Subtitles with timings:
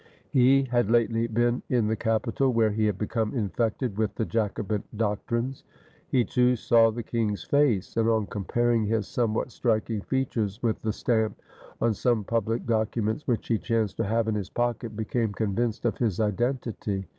[0.31, 4.81] He had lately been in the capital, where he had become infected with the Jacobin
[4.97, 5.63] doctrines.
[6.09, 10.91] He, too, saw the king's face, and on comparing his somewhat striking features with the
[10.91, 11.39] stamp
[11.79, 15.99] on some public documents which he chanced to have in his pocket, became convinced of
[15.99, 17.05] his identity.